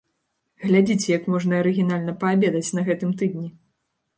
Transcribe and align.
Глядзіце, 0.69 1.05
як 1.17 1.27
можна 1.33 1.53
арыгінальна 1.65 2.15
паабедаць 2.25 2.65
на 2.79 2.89
гэтым 2.89 3.15
тыдні! 3.21 3.47